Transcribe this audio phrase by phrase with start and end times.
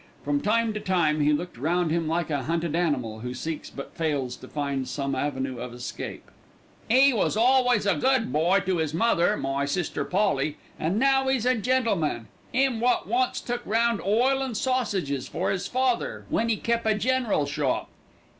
[0.25, 3.93] From time to time he looked round him like a hunted animal who seeks but
[3.93, 6.31] fails to find some avenue of escape.
[6.89, 11.45] "'E was always a good boy to 'is mother, my sister Polly, an' now 'e's
[11.45, 16.55] a gentleman, 'im wot once took round oil an' sausages for 'is father when 'e
[16.57, 17.87] kep' a general shop.